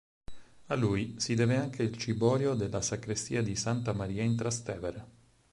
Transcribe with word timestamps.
A 0.65 0.73
lui 0.73 1.13
si 1.19 1.35
deve 1.35 1.57
anche 1.57 1.83
il 1.83 1.95
ciborio 1.95 2.55
della 2.55 2.81
sacrestia 2.81 3.43
di 3.43 3.55
Santa 3.55 3.93
Maria 3.93 4.23
in 4.23 4.35
Trastevere. 4.35 5.05